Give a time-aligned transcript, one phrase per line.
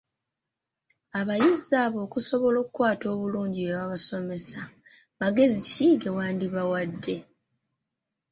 [1.19, 4.61] Abayizi abo okusobola okukwata obulungi by'obasomesa,
[5.19, 7.15] magezi ki ge wandibawadde?